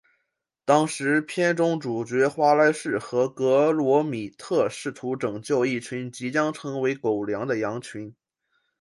[0.65, 8.11] 当时片中主角华莱士和格罗米特试图拯救一群即将成为狗粮的羊群。